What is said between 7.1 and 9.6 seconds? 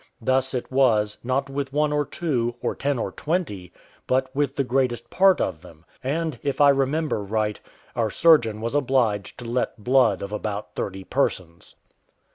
right, our surgeon was obliged to